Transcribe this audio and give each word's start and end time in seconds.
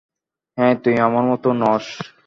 হ্যাঁ, 0.57 0.75
তুই 0.83 0.95
আমার 0.99 1.23
মতো 1.23 1.49
নস। 1.53 1.85